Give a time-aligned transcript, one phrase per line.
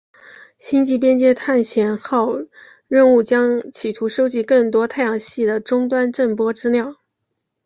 [0.57, 2.31] 星际边界探险号
[2.87, 6.95] 任务将企图收集更多太阳系的终端震波资料。